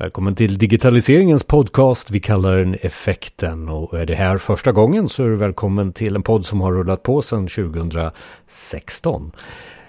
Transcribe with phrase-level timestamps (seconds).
[0.00, 2.10] Välkommen till digitaliseringens podcast.
[2.10, 6.16] Vi kallar den Effekten och är det här första gången så är du välkommen till
[6.16, 9.32] en podd som har rullat på sedan 2016.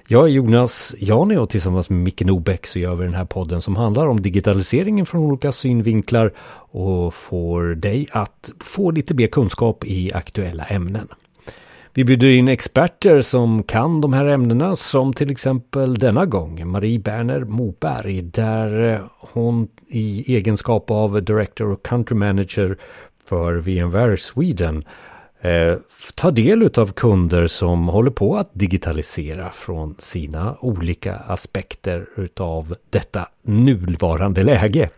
[0.07, 3.61] Jag är Jonas Jani och tillsammans med Micke Nobäck så gör vi den här podden
[3.61, 6.33] som handlar om digitaliseringen från olika synvinklar
[6.71, 11.07] och får dig att få lite mer kunskap i aktuella ämnen.
[11.93, 16.99] Vi bjuder in experter som kan de här ämnena som till exempel denna gång Marie
[16.99, 19.01] Berner Moberg där eh,
[19.33, 22.77] hon i egenskap av Director och Country Manager
[23.25, 24.83] för VMware Sweden
[25.41, 33.27] eh, del av kunder som håller på att digitalisera från sina olika aspekter utav detta
[33.43, 34.89] nuvarande läge.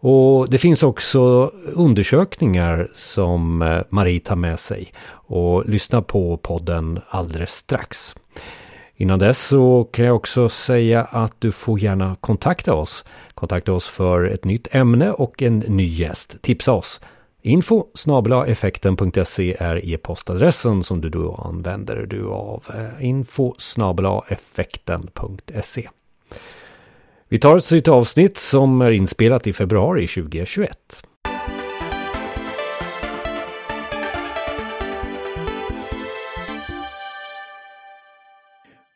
[0.00, 7.00] Och det finns också undersökningar som eh, Marie tar med sig och lyssna på podden
[7.08, 8.16] alldeles strax.
[9.00, 13.04] Innan dess så kan jag också säga att du får gärna kontakta oss.
[13.38, 16.42] Kontakta oss för ett nytt ämne och en ny gäst.
[16.42, 17.00] Tipsa oss.
[17.42, 17.84] Info
[18.46, 22.64] effekten.se är e-postadressen som du då använder du av.
[22.74, 23.54] Eh, info
[24.28, 25.88] effekten.se
[27.28, 31.06] vi tar ett nytt avsnitt som är inspelat i februari 2021.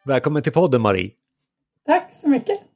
[0.04, 1.10] Välkommen till podden Marie.
[1.86, 2.71] Tack så mycket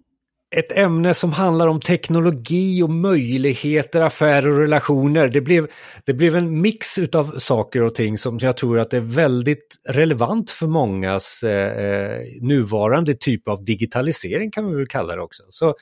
[0.56, 5.28] ett ämne som handlar om teknologi och möjligheter, affärer och relationer.
[5.28, 5.66] Det blev,
[6.04, 10.50] det blev en mix utav saker och ting som jag tror att är väldigt relevant
[10.50, 15.42] för mångas eh, eh, nuvarande typ av digitalisering kan vi väl kalla det också.
[15.48, 15.74] Så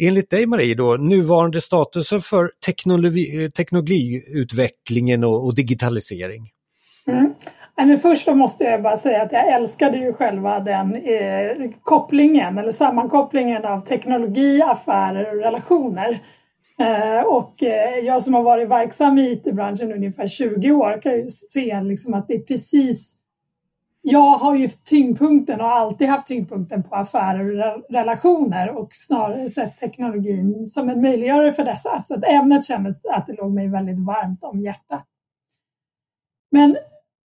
[0.00, 6.50] enligt dig Marie då, nuvarande statusen för teknologi, eh, teknologiutvecklingen och, och digitalisering?
[7.08, 7.34] Mm
[7.86, 12.58] men först så måste jag bara säga att jag älskade ju själva den eh, kopplingen
[12.58, 16.18] eller sammankopplingen av teknologi, affärer och relationer.
[16.80, 21.28] Eh, och eh, jag som har varit verksam i IT-branschen ungefär 20 år kan ju
[21.28, 23.18] se liksom att det är precis
[24.02, 29.76] jag har ju tyngdpunkten och alltid haft tyngdpunkten på affärer och relationer och snarare sett
[29.76, 32.00] teknologin som en möjliggörare för dessa.
[32.00, 35.04] Så att ämnet kändes att det låg mig väldigt varmt om hjärtat.
[36.50, 36.76] Men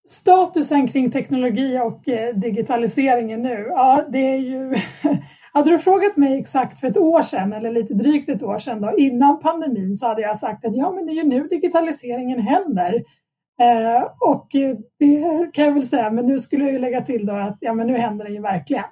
[0.07, 4.73] statusen kring teknologi och eh, digitaliseringen nu, ja det är ju
[5.53, 8.81] Hade du frågat mig exakt för ett år sedan eller lite drygt ett år sedan
[8.81, 12.39] då, innan pandemin så hade jag sagt att ja men det är ju nu digitaliseringen
[12.39, 13.03] händer.
[13.59, 17.25] Eh, och eh, det kan jag väl säga, men nu skulle jag ju lägga till
[17.25, 18.83] då att ja men nu händer det ju verkligen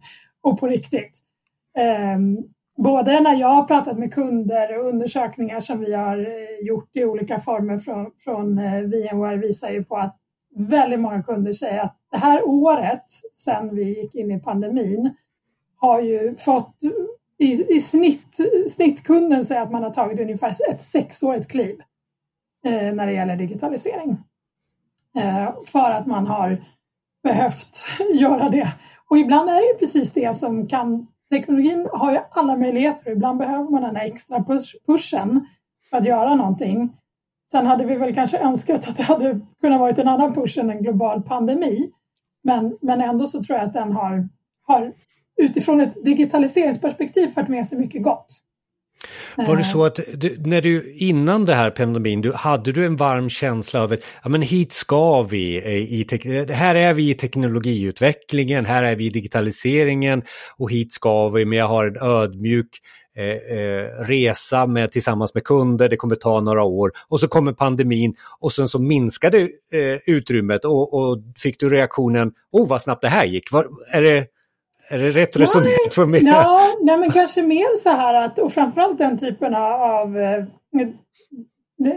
[0.42, 1.18] och på riktigt.
[1.78, 2.18] Eh,
[2.76, 7.04] både när jag har pratat med kunder och undersökningar som vi har eh, gjort i
[7.04, 10.19] olika former från, från eh, VMware visar ju på att
[10.56, 15.14] väldigt många kunder säger att det här året sedan vi gick in i pandemin
[15.76, 16.76] har ju fått
[17.38, 18.36] i, i snitt,
[18.70, 21.80] snittkunden säger att man har tagit ungefär ett sexårigt kliv
[22.64, 24.16] eh, när det gäller digitalisering.
[25.16, 26.64] Eh, för att man har
[27.22, 27.84] behövt
[28.14, 28.68] göra det.
[29.08, 33.12] Och ibland är det ju precis det som kan Teknologin har ju alla möjligheter och
[33.12, 35.46] ibland behöver man den här extra push, pushen
[35.90, 36.96] för att göra någonting.
[37.50, 40.70] Sen hade vi väl kanske önskat att det hade kunnat vara en annan push än
[40.70, 41.90] en global pandemi.
[42.44, 44.28] Men, men ändå så tror jag att den har,
[44.66, 44.92] har
[45.36, 48.26] utifrån ett digitaliseringsperspektiv fört med sig mycket gott.
[49.36, 52.96] Var det så att du, när du innan det här pandemin, du, hade du en
[52.96, 57.14] varm känsla av att ja, men hit ska vi, i, i här är vi i
[57.14, 60.22] teknologiutvecklingen, här är vi i digitaliseringen
[60.56, 62.68] och hit ska vi, men jag har en ödmjuk
[63.20, 67.52] Eh, eh, resa med, tillsammans med kunder, det kommer ta några år och så kommer
[67.52, 73.02] pandemin och sen så minskade eh, utrymmet och, och, fick du reaktionen, oh vad snabbt
[73.02, 73.52] det här gick.
[73.52, 74.26] Var, är, det,
[74.88, 76.24] är det rätt resonerat för mig?
[76.24, 80.44] Ja, nej, men kanske mer så här att, och framförallt den typen av eh,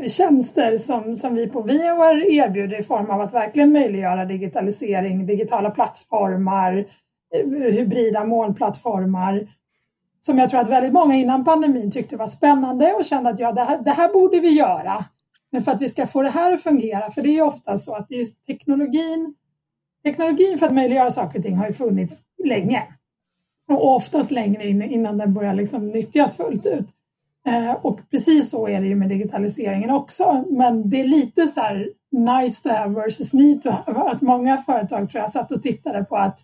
[0.08, 5.70] tjänster som, som vi på VMware erbjuder i form av att verkligen möjliggöra digitalisering, digitala
[5.70, 6.86] plattformar,
[7.36, 9.48] eh, hybrida molnplattformar
[10.26, 13.52] som jag tror att väldigt många innan pandemin tyckte var spännande och kände att ja,
[13.52, 15.06] det här, det här borde vi göra.
[15.52, 17.96] Men för att vi ska få det här att fungera, för det är ofta så
[17.96, 19.36] att just teknologin,
[20.04, 22.84] teknologin för att möjliggöra saker och ting har ju funnits länge.
[23.68, 26.88] Och oftast längre innan den börjar liksom nyttjas fullt ut.
[27.48, 30.46] Eh, och precis så är det ju med digitaliseringen också.
[30.50, 34.00] Men det är lite så här nice to have versus need to have.
[34.00, 36.40] Att många företag tror jag satt och tittade på att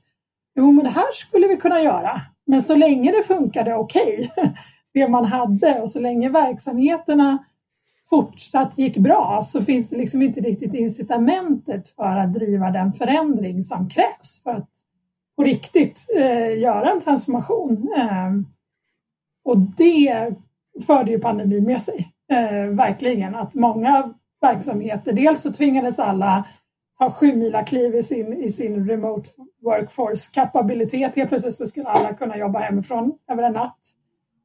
[0.56, 2.22] jo, men det här skulle vi kunna göra.
[2.50, 4.52] Men så länge det funkade okej, okay,
[4.94, 7.44] det man hade och så länge verksamheterna
[8.10, 13.64] fortsatt gick bra så finns det liksom inte riktigt incitamentet för att driva den förändring
[13.64, 14.70] som krävs för att
[15.36, 17.94] på riktigt eh, göra en transformation.
[17.98, 18.32] Eh,
[19.44, 20.34] och det
[20.88, 22.14] förde ju pandemin med sig.
[22.32, 26.44] Eh, verkligen att många verksamheter, dels så tvingades alla
[27.00, 29.30] ta sju kliv i sin, i sin remote
[29.64, 31.16] workforce kapabilitet.
[31.16, 33.80] Helt plötsligt så skulle alla kunna jobba hemifrån över en natt.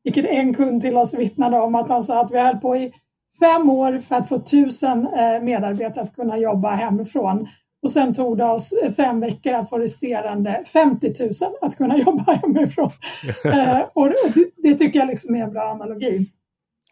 [0.05, 2.93] Vilket en kund till oss vittnade om att han sa att vi höll på i
[3.41, 7.49] fem år för att få tusen eh, medarbetare att kunna jobba hemifrån.
[7.83, 11.31] Och sen tog det oss fem veckor att få resterande 50 000
[11.61, 12.91] att kunna jobba hemifrån.
[13.45, 14.13] Eh, och
[14.57, 16.31] det tycker jag liksom är en bra analogi.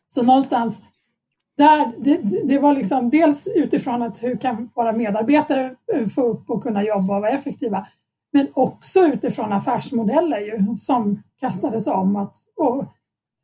[0.09, 0.83] Så någonstans
[1.63, 6.51] där, det, det, var liksom dels utifrån att hur kan våra medarbetare eh, få upp
[6.51, 7.87] och kunna jobba och vara effektiva.
[8.33, 12.85] Men också utifrån affärsmodeller ju, som kastades om att, och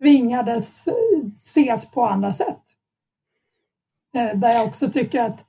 [0.02, 0.94] tvingades eh,
[1.40, 2.62] ses på andra sätt.
[4.14, 5.44] Eh, där jag också tycker att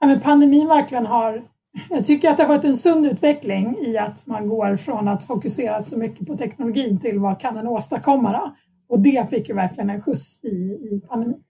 [0.00, 1.42] ja, pandemin verkligen har
[1.90, 5.26] jag tycker att det har varit en sund utveckling i att man går från att
[5.26, 8.54] fokusera så mycket på teknologin till vad kan den åstadkomma.
[8.88, 11.42] Och det fick ju verkligen en skjuts i, i pandemin.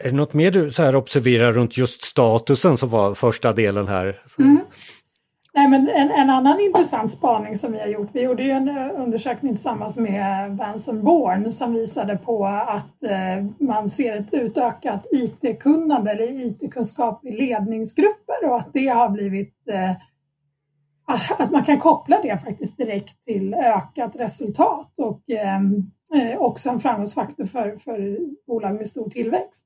[0.00, 3.88] Är det något mer du så här observerar runt just statusen som var första delen
[3.88, 4.22] här?
[4.38, 4.60] Mm.
[5.54, 8.68] Nej, men en, en, annan intressant spaning som vi har gjort, vi gjorde ju en
[8.68, 15.06] eh, undersökning tillsammans med Vanson Born som visade på att eh, man ser ett utökat
[15.12, 19.90] IT-kunnande eller IT-kunskap i ledningsgrupper och att det har blivit eh,
[21.06, 25.60] ah, att man kan koppla det faktiskt direkt till ökat resultat och eh,
[26.22, 29.64] eh också en framgångsfaktor för, för bolag med stor tillväxt.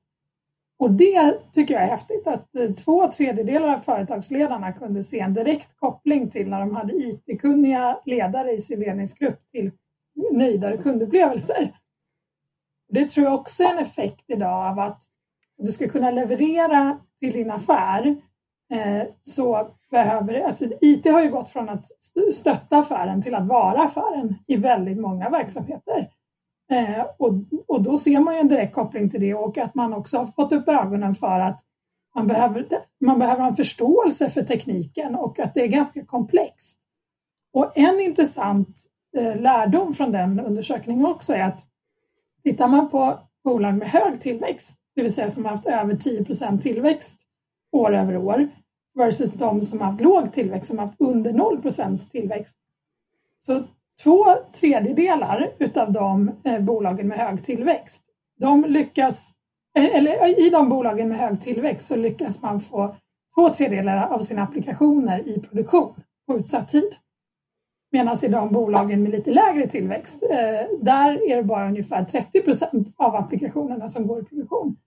[0.77, 5.33] Och det tycker jag är häftigt att eh, två tredjedelar av företagsledarna kunde se en
[5.33, 9.71] direkt koppling till när de hade IT-kunniga ledare i sin ledningsgrupp till
[10.31, 11.73] nöjdare kundupplevelser.
[12.89, 15.03] Det tror jag också är en effekt idag av att
[15.57, 18.15] du ska kunna leverera till din affär
[18.73, 21.85] eh, så behöver, alltså IT har ju gått från att
[22.33, 26.09] stötta affären till att vara affären i väldigt många verksamheter.
[26.73, 27.33] Eh, och,
[27.67, 30.25] och då ser man ju en direkt koppling till det och att man också har
[30.25, 31.61] fått upp ögonen för att
[32.15, 32.67] man behöver,
[32.99, 36.79] man behöver ha en förståelse för tekniken och att det är ganska komplext.
[37.53, 38.77] Och en intressant
[39.17, 41.65] eh, lärdom från den undersökningen också är att
[42.43, 46.61] tittar man på bolag med hög tillväxt, det vill säga som har haft över 10%
[46.61, 47.19] tillväxt
[47.71, 48.49] år över år
[48.95, 52.57] versus de som har haft låg tillväxt, som har haft under 0% tillväxt,
[53.39, 53.63] så
[54.01, 58.03] Två tredjedelar utav de eh, bolagen med hög tillväxt,
[58.39, 59.31] de lyckas,
[59.77, 62.95] eh, eller eh, i de bolagen med hög tillväxt så lyckas man få
[63.35, 65.93] två tredjedelar av sina applikationer i produktion
[66.27, 66.95] på utsatt tid.
[67.91, 70.23] Medan i de bolagen med lite lägre tillväxt,
[70.81, 74.77] där är det bara ungefär 30 procent av applikationerna som går i produktion.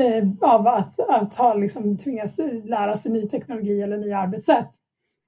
[0.00, 4.70] eh, av att, att ha, liksom, tvingas lära sig ny teknologi eller nya arbetssätt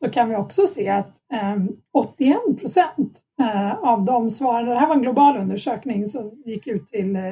[0.01, 4.89] så kan vi också se att ehm, 81 procent eh, av de svarande, det här
[4.89, 7.23] var en global undersökning som gick ut till, eh,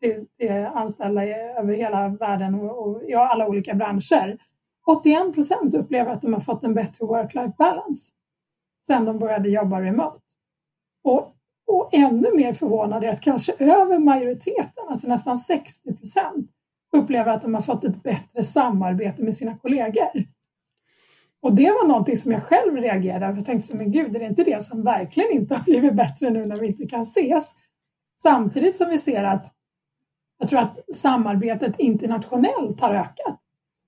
[0.00, 1.26] till, till anställda
[1.60, 4.38] över hela världen och, och i alla olika branscher.
[4.86, 8.12] 81 procent upplever att de har fått en bättre work-life balance
[8.86, 10.20] sedan de började jobba remote.
[11.04, 11.34] Och,
[11.66, 16.50] och ännu mer förvånad är att kanske över majoriteten, alltså nästan 60 procent,
[16.92, 20.37] upplever att de har fått ett bättre samarbete med sina kollegor.
[21.42, 23.36] Och det var någonting som jag själv reagerade över.
[23.36, 26.44] Jag tänkte, men gud, är det inte det som verkligen inte har blivit bättre nu
[26.44, 27.54] när vi inte kan ses?
[28.22, 29.54] Samtidigt som vi ser att
[30.38, 33.40] jag tror att samarbetet internationellt har ökat.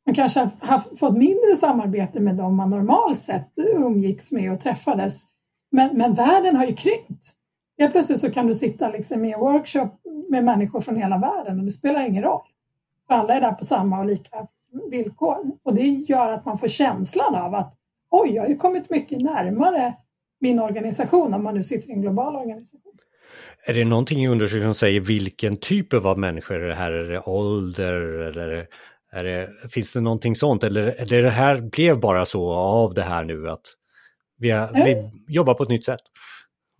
[0.07, 4.61] Man kanske har haft, fått mindre samarbete med dem man normalt sett umgicks med och
[4.61, 5.23] träffades.
[5.71, 7.35] Men, men världen har ju krympt.
[7.79, 9.91] Helt plötsligt så kan du sitta liksom i en workshop
[10.29, 12.47] med människor från hela världen och det spelar ingen roll.
[13.07, 14.47] För alla är där på samma och lika
[14.91, 15.37] villkor.
[15.63, 17.75] Och det gör att man får känslan av att
[18.11, 19.95] oj, jag har ju kommit mycket närmare
[20.41, 22.93] min organisation om man nu sitter i en global organisation.
[23.67, 26.93] Är det någonting i undersökningen som säger vilken typ av människor är det här?
[26.93, 27.93] Är det ålder
[28.29, 28.67] eller
[29.13, 30.65] är det, finns det någonting sånt?
[30.65, 33.67] Eller, eller det här blev bara så av det här nu att
[34.39, 36.01] vi, har, vi jobbar på ett nytt sätt?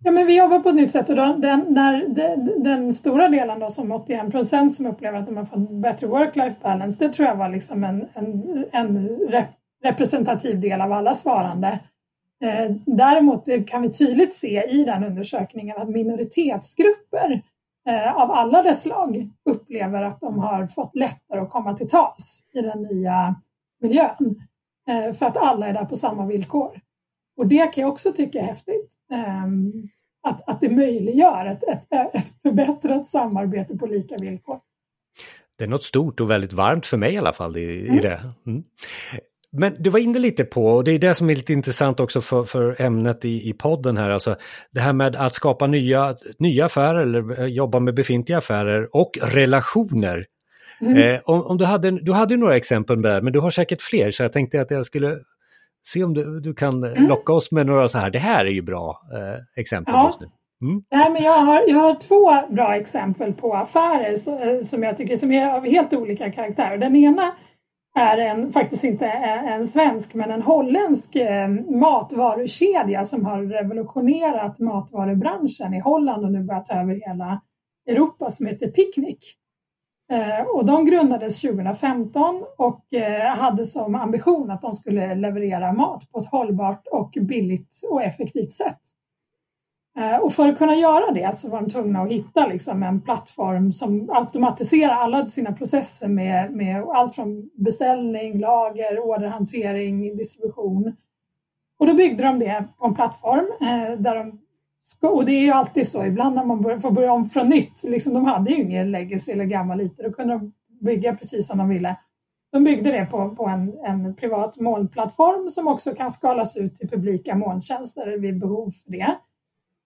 [0.03, 3.29] Ja, men vi jobbar på ett nytt sätt och då, den, när, den, den, stora
[3.29, 7.13] delen då som 81 procent som upplever att de har fått bättre work-life balance, det
[7.13, 9.47] tror jag var liksom en, en, en rep
[9.83, 11.79] representativ del av alla svarande.
[12.43, 17.41] Eh, däremot kan vi tydligt se i den undersökningen att minoritetsgrupper
[17.87, 22.47] eh, av alla dess slag upplever att de har fått lättare att komma till tals
[22.53, 23.35] i den nya
[23.79, 24.41] miljön.
[24.87, 26.81] Eh, för att alla är där på samma villkor.
[27.37, 28.91] Och det kan jag också tycka är häftigt.
[29.11, 29.71] Ehm,
[30.23, 34.59] att, att det möjliggör ett, ett, ett förbättrat samarbete på lika villkor.
[35.57, 37.97] Det är något stort och väldigt varmt för mig i alla fall i, mm.
[37.97, 38.23] i det.
[38.47, 38.63] Mm.
[39.51, 42.21] Men du var inne lite på, och det är det som är lite intressant också
[42.21, 44.35] för, för ämnet i, i podden här, alltså
[44.71, 50.25] det här med att skapa nya, nya affärer eller jobba med befintliga affärer och relationer.
[50.81, 50.97] Mm.
[50.97, 54.11] Eh, om, om, du, hade, du hade några exempel det, men du har säkert fler,
[54.11, 55.19] så jag tänkte att jag skulle
[55.87, 57.07] se om du, du kan mm.
[57.07, 60.05] locka oss med några så här, det här är ju bra eh, exempel ja.
[60.05, 60.27] just nu.
[60.61, 60.83] Mm.
[60.91, 65.17] Nej, men jag, har, jag har två bra exempel på affärer eh, som jag tycker
[65.17, 66.77] som är av helt olika karaktär.
[66.77, 67.31] Den ena
[67.95, 75.73] är en, faktiskt inte en svensk men en holländsk eh, matvarukedja som har revolutionerat matvarubranschen
[75.73, 77.41] i Holland och nu börjat ta över hela
[77.87, 79.35] Europa som heter Picnic.
[80.11, 86.11] Eh, och de grundades 2015 och eh, hade som ambition att de skulle leverera mat
[86.11, 88.79] på ett hållbart och billigt och effektivt sätt.
[89.97, 93.01] Eh, och för att kunna göra det så var de tvungna att hitta liksom en
[93.01, 100.95] plattform som automatiserar alla sina processer med, med allt från beställning, lager, orderhantering, distribution.
[101.79, 103.45] Och då byggde de det på en plattform
[103.97, 104.39] där de
[105.01, 108.13] och det är ju alltid så, ibland när man får börja om från nytt, liksom,
[108.13, 111.69] de hade ju ingen legacy eller gammal IT, då kunde de bygga precis som de
[111.69, 111.95] ville.
[112.51, 116.89] De byggde det på, på en, en privat molnplattform som också kan skalas ut till
[116.89, 119.15] publika molntjänster vid behov för det.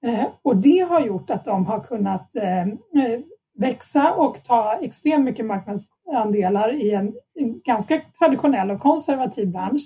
[0.06, 2.66] Eh, och det har gjort att de har kunnat eh,
[3.58, 9.82] växa och ta extremt mycket marknadsandelar i en, en ganska traditionell och konservativ bransch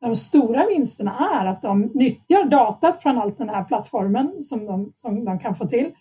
[0.00, 4.92] de stora vinsterna är att de nyttjar datat från allt den här plattformen som de,
[4.96, 5.92] som de kan få till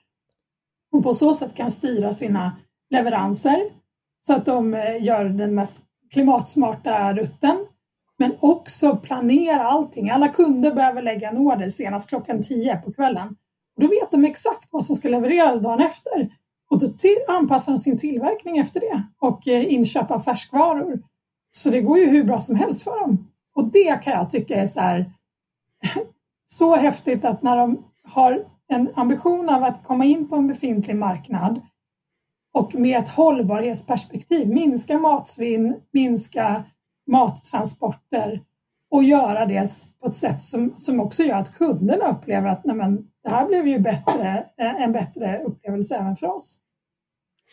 [0.91, 2.57] och på så sätt kan styra sina
[2.89, 3.63] leveranser
[4.19, 5.81] så att de eh, gör den mest
[6.13, 7.65] klimatsmarta rutten
[8.17, 10.09] men också planera allting.
[10.09, 13.35] Alla kunder behöver lägga en order senast klockan 10 på kvällen.
[13.81, 16.29] Då vet de exakt vad som ska levereras dagen efter
[16.69, 16.87] och då
[17.27, 21.03] anpassar de sin tillverkning efter det och eh, färskvaror.
[21.51, 23.27] Så det går ju hur bra som helst för dem.
[23.57, 25.11] Och det kan jag tycka är så här
[26.45, 30.95] så häftigt att när de har en ambition av att komma in på en befintlig
[30.95, 31.61] marknad
[32.53, 36.63] och med ett hållbarhetsperspektiv minska matsvinn, minska
[37.07, 38.41] mattransporter
[38.91, 39.71] och göra det
[40.01, 43.47] på ett sätt som, som också gör att kunderna upplever att nej men, det här
[43.47, 46.59] blev ju bättre, eh, en bättre upplevelse även för oss.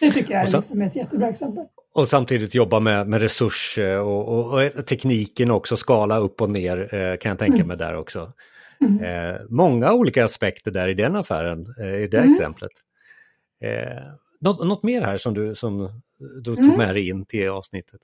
[0.00, 1.66] Det tycker jag är liksom ett jättebra exempel.
[1.94, 6.50] Och samtidigt jobba med, med resurs eh, och, och, och, tekniken också, skala upp och
[6.50, 7.68] ner eh, kan jag tänka mm.
[7.68, 8.32] mig där också.
[8.80, 9.04] Mm.
[9.04, 12.30] Eh, många olika aspekter där i den affären, eh, i det mm.
[12.30, 12.72] exemplet.
[13.64, 14.02] Eh,
[14.40, 16.02] något, något, mer här som du, som
[16.44, 16.76] du tog mm.
[16.76, 18.00] med dig in till avsnittet?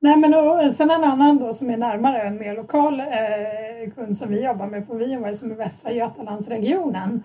[0.00, 4.16] Nej, men och, sen en annan då som är närmare, en mer lokal eh, kund
[4.16, 7.22] som vi jobbar med på VMware som är Västra Götalandsregionen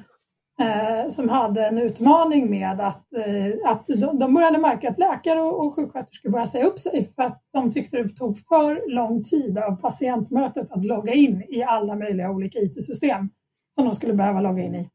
[0.62, 5.42] eh, som hade en utmaning med att, eh, att de, de började märka att läkare
[5.42, 9.24] och, och sjuksköterskor började säga upp sig för att de tyckte det tog för lång
[9.24, 13.30] tid av patientmötet att logga in i alla möjliga olika IT-system
[13.76, 14.90] som de skulle behöva logga in i.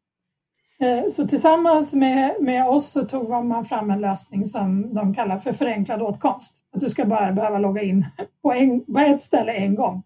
[0.81, 5.39] Eh, så tillsammans med, med oss så tog man fram en lösning som de kallar
[5.39, 6.67] för förenklad åtkomst.
[6.75, 8.07] Att du ska bara behöva logga in
[8.43, 10.03] på, en, på ett ställe en gång.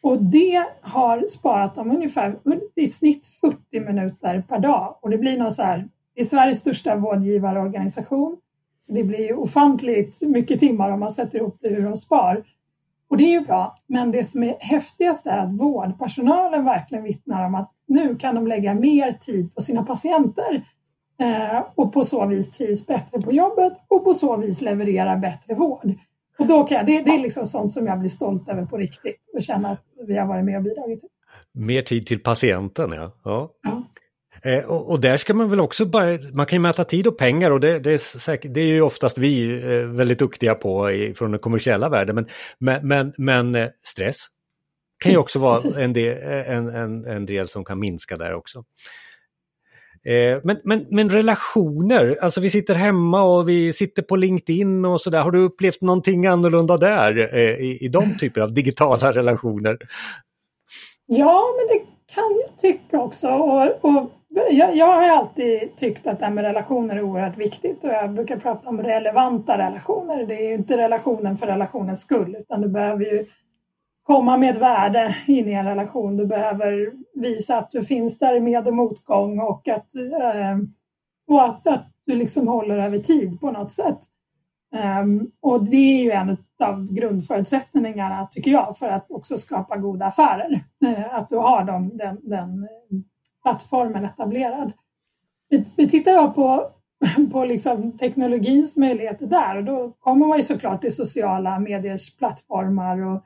[0.00, 2.38] Och det har sparat dem ungefär
[2.74, 4.98] i snitt 40 minuter per dag.
[5.00, 8.36] Och det blir något så här, det är Sveriges största vårdgivarorganisation.
[8.78, 12.44] Så det blir ofantligt mycket timmar om man sätter ihop det hur de spar.
[13.08, 17.46] Och det är ju bra, men det som är häftigast är att vårdpersonalen verkligen vittnar
[17.46, 20.64] om att nu kan de lägga mer tid på sina patienter
[21.18, 25.54] eh, och på så vis trivs bättre på jobbet och på så vis leverera bättre
[25.54, 25.94] vård.
[26.38, 28.76] Och då kan jag, det, det är liksom sånt som jag blir stolt över på
[28.76, 31.08] riktigt och känna att vi har varit med och bidragit till.
[31.52, 33.12] Mer tid till patienten, ja.
[33.24, 33.50] ja.
[33.62, 33.82] ja.
[34.42, 37.18] Eh, och, och, där ska man väl också bara, man kan ju mäta tid och
[37.18, 40.90] pengar och det, det, är, säkert, det är ju oftast vi eh, väldigt duktiga på
[40.90, 42.14] i, från den kommersiella världen.
[42.14, 42.26] Men,
[42.58, 44.16] men, men, men eh, stress
[45.04, 48.64] kan ju också vara en del, en, en, en del som kan minska där också.
[50.04, 55.00] Eh, men, men, men relationer, alltså vi sitter hemma och vi sitter på LinkedIn och
[55.00, 55.22] sådär.
[55.22, 59.78] Har du upplevt någonting annorlunda där eh, i, i de typer av digitala relationer?
[61.06, 63.28] Ja, men det kan jag tycka också.
[63.28, 64.10] Och, och
[64.50, 68.10] jag, jag har alltid tyckt att det här med relationer är oerhört viktigt och jag
[68.12, 70.26] brukar prata om relevanta relationer.
[70.26, 73.26] Det är inte relationen för relationens skull utan du behöver ju
[74.08, 76.16] komma med ett värde in i en relation.
[76.16, 80.58] Du behöver visa att du finns där i med och motgång och att, eh,
[81.26, 83.98] och att, att du liksom håller över tid på något sätt.
[85.02, 90.06] Um, och det är ju en av grundförutsättningarna, tycker jag, för att också skapa goda
[90.06, 90.64] affärer.
[90.84, 92.68] Uh, att du har dem, den, den
[93.42, 94.72] plattformen etablerad.
[95.48, 96.70] Vi, vi tittar på,
[97.32, 103.06] på liksom teknologins möjligheter där och då kommer man ju såklart till sociala mediers plattformar
[103.06, 103.24] och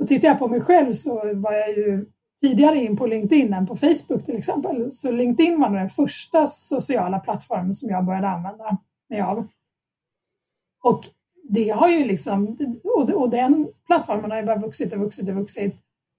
[0.00, 2.06] och tittar jag på mig själv så var jag ju
[2.40, 4.90] tidigare in på LinkedIn än på Facebook till exempel.
[4.90, 8.78] Så LinkedIn var nog den första sociala plattformen som jag började använda
[9.10, 9.46] mig av.
[10.82, 11.06] Och
[11.48, 12.56] det har ju liksom,
[13.16, 15.76] och den plattformen har ju bara vuxit och vuxit och vuxit.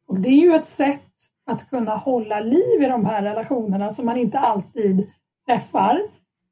[0.08, 1.12] Och det är ju ett sätt
[1.46, 5.12] att kunna hålla liv i de här relationerna som man inte alltid
[5.46, 6.02] träffar.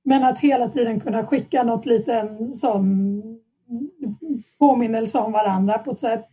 [0.04, 3.22] Men att hela tiden kunna skicka något liten sån
[4.60, 6.26] påminnelse om varandra på ett sätt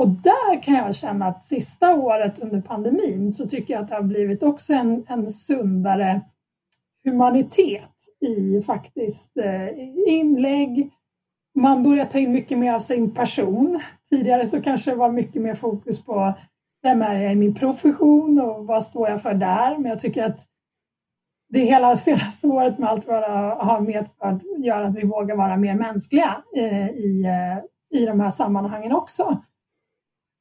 [0.00, 3.94] och där kan jag känna att sista året under pandemin så tycker jag att det
[3.94, 6.20] har blivit också en, en sundare
[7.04, 9.68] humanitet i faktiskt eh,
[10.06, 10.90] inlägg.
[11.54, 13.80] Man börjar ta in mycket mer av sin person.
[14.10, 16.32] Tidigare så kanske det var mycket mer fokus på
[16.82, 19.78] vem är jag i min profession och vad står jag för där?
[19.78, 20.40] Men jag tycker att
[21.48, 25.56] det hela senaste året med allt vad det har medfört gör att vi vågar vara
[25.56, 29.42] mer mänskliga eh, i, eh, i de här sammanhangen också.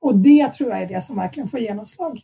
[0.02, 2.22] Och det tror jag är det som verkligen får genomslag.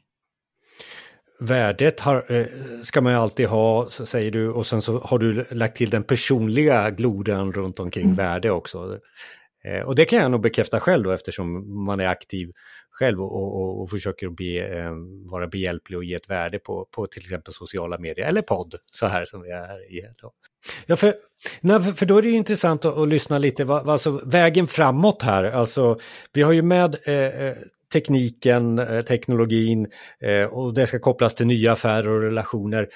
[1.39, 2.45] Värdet har, eh,
[2.83, 6.89] ska man alltid ha, säger du, och sen så har du lagt till den personliga
[6.89, 8.15] gloden runt omkring mm.
[8.15, 8.99] värde också.
[9.65, 12.51] Eh, och det kan jag nog bekräfta själv då eftersom man är aktiv
[12.99, 14.91] själv och, och, och försöker be, eh,
[15.31, 19.05] vara behjälplig och ge ett värde på, på till exempel sociala medier eller podd så
[19.05, 20.01] här som vi är i.
[20.21, 20.31] Då.
[20.85, 21.15] Ja, för,
[21.61, 25.43] nej, för då är det intressant att, att lyssna lite, vad, alltså vägen framåt här,
[25.43, 25.99] alltså
[26.33, 27.55] vi har ju med eh, eh
[27.93, 29.87] tekniken, eh, teknologin
[30.21, 32.87] eh, och det ska kopplas till nya affärer och relationer.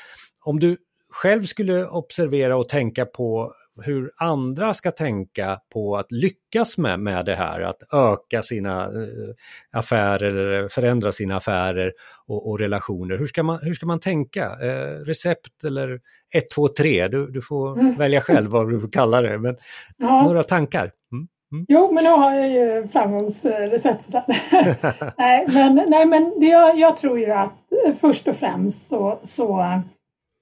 [0.44, 0.78] Om du
[1.10, 7.26] själv skulle observera och tänka på hur andra ska tänka på att lyckas med, med
[7.26, 9.34] det här, att öka sina eh,
[9.72, 11.94] affärer eller förändra sina affärer
[12.28, 13.18] och, och relationer.
[13.18, 14.46] Hur ska man, hur ska man tänka?
[14.46, 16.00] Eh, recept eller
[16.34, 17.08] 1, 2, 3?
[17.08, 17.96] Du, du får mm.
[17.96, 19.58] välja själv vad du kallar det, men
[19.98, 20.24] ja.
[20.24, 20.92] några tankar?
[21.12, 21.28] Mm.
[21.52, 21.66] Mm.
[21.68, 24.24] Jo, men nu har jag ju framgångsreceptet.
[25.18, 27.54] nej, men, nej, men det, jag, jag tror ju att
[28.02, 29.82] först och främst så, så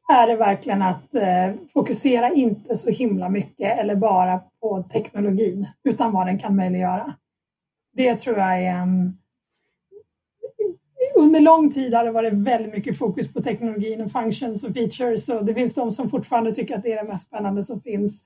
[0.07, 6.11] är det verkligen att eh, fokusera inte så himla mycket eller bara på teknologin utan
[6.11, 7.13] vad den kan möjliggöra.
[7.93, 9.17] Det tror jag är en...
[11.15, 15.29] Under lång tid har det varit väldigt mycket fokus på teknologin och functions och features
[15.29, 18.23] och det finns de som fortfarande tycker att det är det mest spännande som finns.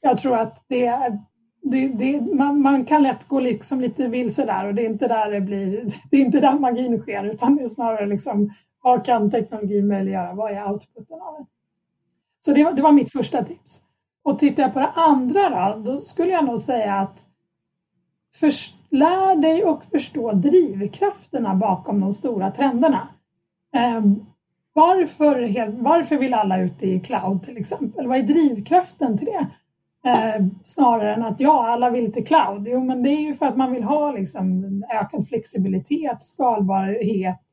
[0.00, 1.18] Jag tror att det är
[1.62, 5.08] det, det, man, man, kan lätt gå liksom lite vilse där och det är inte
[5.08, 8.52] där det blir, det är inte där magin sker utan det är snarare liksom
[8.82, 10.32] vad kan teknologin möjliggöra?
[10.32, 11.46] Vad är outputen av det?
[12.44, 13.80] Så det var, det var mitt första tips.
[14.24, 17.28] Och tittar jag på det andra då, då skulle jag nog säga att
[18.34, 23.08] först, lär dig och förstå drivkrafterna bakom de stora trenderna.
[23.74, 24.02] Eh,
[24.72, 28.06] varför, varför vill alla ut i cloud till exempel?
[28.06, 29.46] Vad är drivkraften till det?
[30.10, 32.68] Eh, snarare än att ja, alla vill till cloud.
[32.68, 34.64] Jo, men det är ju för att man vill ha liksom,
[34.94, 37.51] ökad flexibilitet, skalbarhet,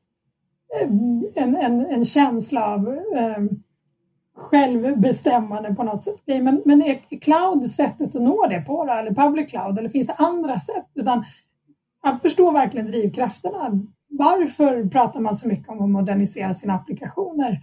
[1.34, 3.44] en, en, en känsla av eh,
[4.36, 6.22] självbestämmande på något sätt.
[6.26, 10.14] Men, men är cloud sättet att nå det på, eller public cloud, eller finns det
[10.14, 10.86] andra sätt?
[10.94, 11.24] Utan
[12.02, 13.80] att förstå verkligen drivkrafterna.
[14.08, 17.60] Varför pratar man så mycket om att modernisera sina applikationer?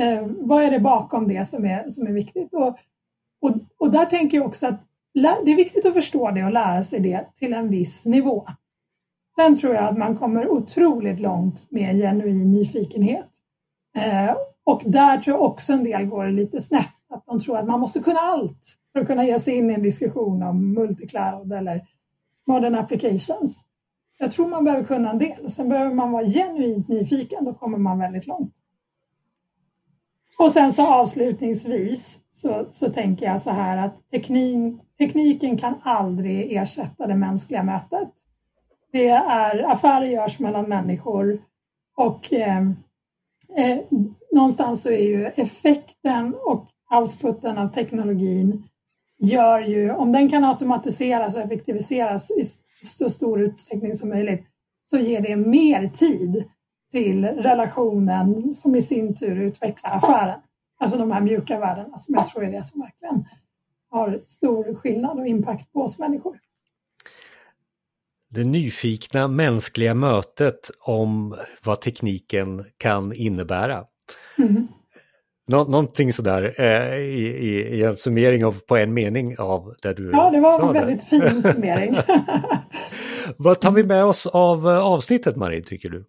[0.00, 2.54] Eh, vad är det bakom det som är, som är viktigt?
[2.54, 2.78] Och,
[3.40, 4.80] och, och där tänker jag också att
[5.14, 8.46] det är viktigt att förstå det och lära sig det till en viss nivå.
[9.40, 13.30] Sen tror jag att man kommer otroligt långt med genuin nyfikenhet.
[13.96, 17.66] Eh, och där tror jag också en del går lite snett, att de tror att
[17.66, 21.52] man måste kunna allt för att kunna ge sig in i en diskussion om multicloud
[21.52, 21.86] eller
[22.46, 23.66] modern applications.
[24.18, 25.50] Jag tror man behöver kunna en del.
[25.50, 28.54] Sen behöver man vara genuint nyfiken, då kommer man väldigt långt.
[30.38, 36.52] Och sen så avslutningsvis så, så tänker jag så här att teknik, tekniken kan aldrig
[36.52, 38.12] ersätta det mänskliga mötet.
[38.92, 41.42] Det är affärer görs mellan människor
[41.96, 42.60] och eh,
[43.56, 43.78] eh,
[44.32, 48.64] någonstans så är ju effekten och outputen av teknologin
[49.18, 52.44] gör ju, om den kan automatiseras och effektiviseras i
[52.86, 54.46] så stor utsträckning som möjligt,
[54.82, 56.44] så ger det mer tid
[56.90, 60.40] till relationen som i sin tur utvecklar affären.
[60.78, 63.24] Alltså de här mjuka värdena som jag tror är det som verkligen
[63.90, 66.38] har stor skillnad och impact på oss människor.
[68.34, 73.84] Det nyfikna mänskliga mötet om vad tekniken kan innebära.
[74.38, 74.68] Mm.
[75.46, 79.94] Nå någonting sådär eh, i, i, i, en summering av, på en mening av det
[79.94, 81.96] du Ja, det var en väldigt fin summering.
[83.36, 86.04] Vad tar vi med oss av eh, avsnittet Marie, tycker du?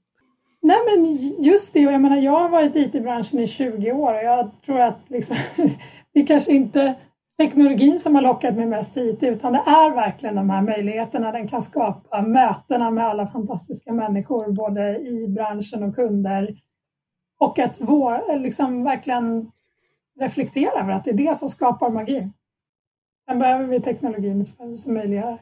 [0.62, 4.23] Nej men just det, jag menar jag har varit i IT-branschen i 20 år och
[4.23, 5.36] jag tror att liksom,
[6.13, 6.95] det kanske inte
[7.41, 11.47] teknologin som har lockat mig mest hit utan det är verkligen de här möjligheterna den
[11.47, 16.56] kan skapa, mötena med alla fantastiska människor både i branschen och kunder
[17.39, 19.51] och att vår, liksom verkligen
[20.19, 22.34] reflektera över att det är det som skapar magin.
[23.30, 25.39] Sen behöver vi teknologin som möjliggör.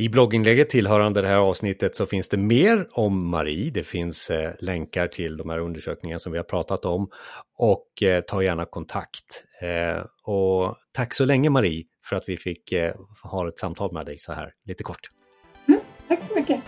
[0.00, 3.70] I blogginlägget tillhörande det här avsnittet så finns det mer om Marie.
[3.70, 7.10] Det finns eh, länkar till de här undersökningarna som vi har pratat om.
[7.58, 9.44] Och eh, ta gärna kontakt.
[9.60, 14.06] Eh, och tack så länge Marie för att vi fick eh, ha ett samtal med
[14.06, 15.08] dig så här lite kort.
[15.68, 16.60] Mm, tack så mycket.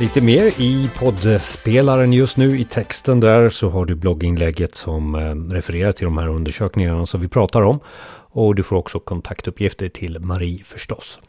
[0.00, 5.54] Lite mer i poddspelaren just nu i texten där så har du blogginlägget som eh,
[5.54, 7.80] refererar till de här undersökningarna som vi pratar om.
[8.32, 11.20] Och du får också kontaktuppgifter till Marie förstås.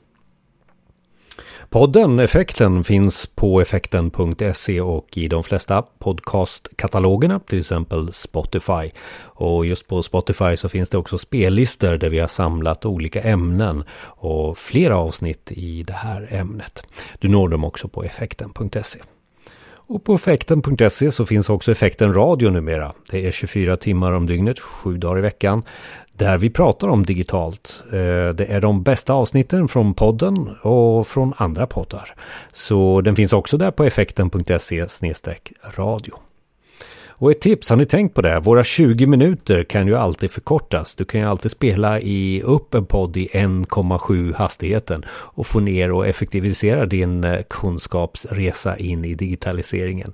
[1.69, 8.91] Podden Effekten finns på effekten.se och i de flesta podcastkatalogerna, till exempel Spotify.
[9.19, 13.84] Och just på Spotify så finns det också spellistor där vi har samlat olika ämnen
[14.04, 16.88] och flera avsnitt i det här ämnet.
[17.19, 18.99] Du når dem också på effekten.se.
[19.91, 22.93] Och på effekten.se så finns också effekten radio numera.
[23.12, 25.63] Det är 24 timmar om dygnet, 7 dagar i veckan
[26.21, 27.84] där vi pratar om digitalt.
[27.91, 32.15] Eh, det är de bästa avsnitten från podden och från andra poddar.
[32.51, 34.88] Så den finns också där på effekten.se
[35.77, 36.13] radio.
[37.10, 38.39] Och ett tips, har ni tänkt på det?
[38.39, 40.95] Våra 20 minuter kan ju alltid förkortas.
[40.95, 45.91] Du kan ju alltid spela i upp en podd i 1,7 hastigheten och få ner
[45.91, 50.13] och effektivisera din eh, kunskapsresa in i digitaliseringen.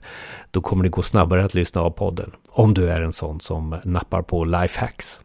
[0.51, 2.31] Då kommer det gå snabbare att lyssna av podden.
[2.49, 5.19] Om du är en sån som nappar på lifehacks.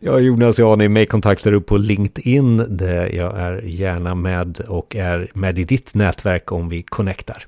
[0.00, 2.56] Ja, Jonas Jani, mig kontaktar du på LinkedIn.
[2.68, 7.46] Där jag är gärna med och är med i ditt nätverk om vi connectar.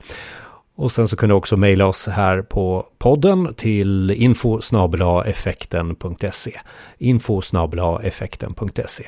[0.75, 4.61] Och sen så kan du också mejla oss här på podden till info
[5.27, 6.61] effekten.se.
[6.99, 7.43] Info
[8.03, 9.05] effekten.se.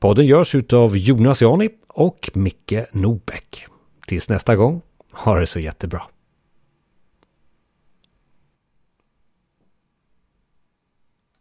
[0.00, 3.66] Podden görs av Jonas Jani och Micke Nobäck.
[4.06, 6.02] Tills nästa gång, ha det så jättebra.